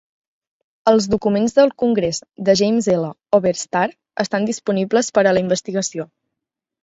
[0.91, 3.11] Els documents del congrés de James L.
[3.39, 3.85] Oberstar
[4.25, 6.09] estan disponibles per a la investigació.